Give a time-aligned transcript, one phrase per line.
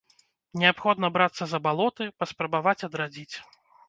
[0.61, 3.35] Неабходна брацца за балоты, паспрабаваць адрадзіць.